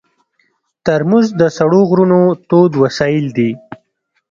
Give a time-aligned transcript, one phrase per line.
[0.85, 3.51] ترموز د سړو غرونو تود وسایل دي.